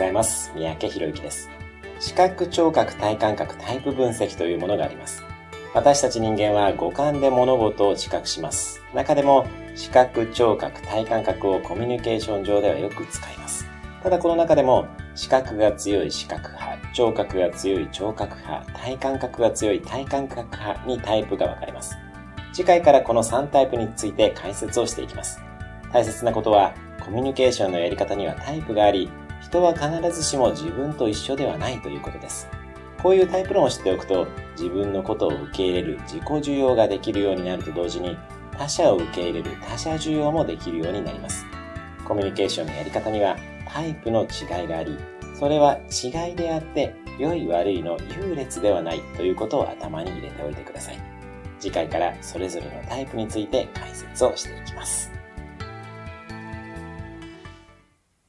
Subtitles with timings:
[0.00, 0.50] ざいます。
[0.54, 1.50] 三宅博之です。
[1.98, 5.22] 視覚、聴覚、体感覚、タイプ分析というものがあります。
[5.74, 8.82] 私たち人間は五感で物事を知覚します。
[8.94, 13.66] 中でも視覚、聴覚、体感覚をコミュニケーション上ではよく使います。
[14.02, 21.94] ただこの中でも視覚が強い視覚派、聴覚が強い聴覚派、体感覚が強い体感覚派にタイプが分かれます。
[22.54, 25.42] 次回からこの3タイプについて解説をしていきます。
[25.92, 26.72] 大切なことは
[27.04, 29.10] コミュニケーションのやり方にはタイプがあり、
[29.40, 32.48] 人は必ずしも自分と一緒ではないということです。
[33.02, 38.16] こういうタイプ論を知っておくと、自分のことを受け入れる自己需要ができるようになると同時に、
[38.58, 41.46] 他者を受け入れる他者需要もできるようになります。
[42.04, 44.98] コミュニケーションのやり方にはタイプの違いがあり、
[45.38, 50.98] それは違いであって、良い悪いの優劣ではないということを頭に入れておいてください。
[51.58, 55.19] 次回からそれぞれのタイプについて解説をしていきます。